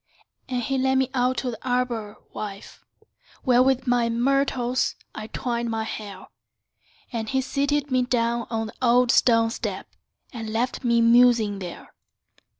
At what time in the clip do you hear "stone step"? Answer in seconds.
9.11-9.87